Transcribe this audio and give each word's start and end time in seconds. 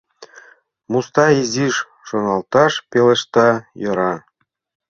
Мустай 0.91 1.33
изиш 1.41 1.75
шоналташ 2.07 2.73
пелешта: 2.89 3.47
«Йӧра!» 3.81 4.13